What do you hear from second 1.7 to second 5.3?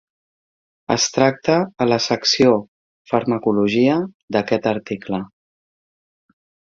a la secció Farmacologia d'aquest article.